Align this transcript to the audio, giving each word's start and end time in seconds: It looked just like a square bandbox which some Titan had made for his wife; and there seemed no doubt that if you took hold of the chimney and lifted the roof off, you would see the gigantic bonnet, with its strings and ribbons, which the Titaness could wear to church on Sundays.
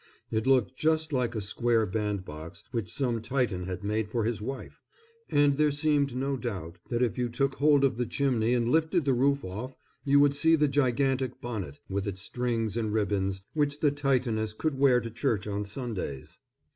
It 0.31 0.47
looked 0.47 0.75
just 0.75 1.13
like 1.13 1.35
a 1.35 1.41
square 1.41 1.85
bandbox 1.85 2.63
which 2.71 2.91
some 2.91 3.21
Titan 3.21 3.65
had 3.65 3.83
made 3.83 4.09
for 4.09 4.23
his 4.23 4.41
wife; 4.41 4.81
and 5.29 5.57
there 5.57 5.71
seemed 5.71 6.15
no 6.15 6.37
doubt 6.37 6.79
that 6.89 7.03
if 7.03 7.19
you 7.19 7.29
took 7.29 7.53
hold 7.53 7.83
of 7.83 7.97
the 7.97 8.07
chimney 8.07 8.55
and 8.55 8.67
lifted 8.67 9.05
the 9.05 9.13
roof 9.13 9.43
off, 9.43 9.75
you 10.03 10.19
would 10.19 10.33
see 10.33 10.55
the 10.55 10.67
gigantic 10.67 11.39
bonnet, 11.39 11.77
with 11.87 12.07
its 12.07 12.23
strings 12.23 12.75
and 12.75 12.91
ribbons, 12.93 13.41
which 13.53 13.79
the 13.79 13.91
Titaness 13.91 14.53
could 14.53 14.75
wear 14.79 14.99
to 15.01 15.11
church 15.11 15.45
on 15.45 15.65
Sundays. 15.65 16.39